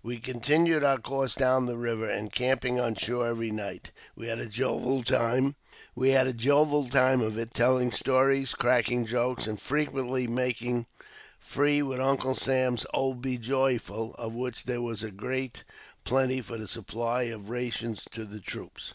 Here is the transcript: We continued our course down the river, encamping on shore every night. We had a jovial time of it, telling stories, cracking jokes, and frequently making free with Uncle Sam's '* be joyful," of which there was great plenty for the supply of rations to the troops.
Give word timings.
We 0.00 0.20
continued 0.20 0.84
our 0.84 0.98
course 0.98 1.34
down 1.34 1.66
the 1.66 1.76
river, 1.76 2.08
encamping 2.08 2.78
on 2.78 2.94
shore 2.94 3.26
every 3.26 3.50
night. 3.50 3.90
We 4.14 4.28
had 4.28 4.38
a 4.38 4.46
jovial 4.46 5.02
time 5.02 5.56
of 7.20 7.36
it, 7.36 7.52
telling 7.52 7.90
stories, 7.90 8.54
cracking 8.54 9.06
jokes, 9.06 9.48
and 9.48 9.60
frequently 9.60 10.28
making 10.28 10.86
free 11.40 11.82
with 11.82 11.98
Uncle 11.98 12.36
Sam's 12.36 12.86
'* 13.04 13.14
be 13.20 13.38
joyful," 13.38 14.14
of 14.14 14.36
which 14.36 14.62
there 14.66 14.82
was 14.82 15.02
great 15.02 15.64
plenty 16.04 16.40
for 16.40 16.56
the 16.56 16.68
supply 16.68 17.24
of 17.24 17.50
rations 17.50 18.06
to 18.12 18.24
the 18.24 18.38
troops. 18.38 18.94